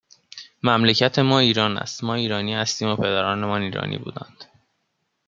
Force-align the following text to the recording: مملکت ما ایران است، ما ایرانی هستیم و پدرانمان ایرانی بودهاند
مملکت 0.63 1.19
ما 1.19 1.39
ایران 1.39 1.77
است، 1.77 2.03
ما 2.03 2.13
ایرانی 2.15 2.53
هستیم 2.53 2.87
و 2.89 2.95
پدرانمان 2.95 3.61
ایرانی 3.61 3.97
بودهاند 3.97 4.43